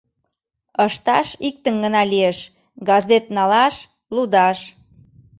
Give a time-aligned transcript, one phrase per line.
[0.85, 2.37] Ышташ иктым гына лиеш:
[2.87, 3.75] газет налаш,
[4.15, 4.59] лудаш.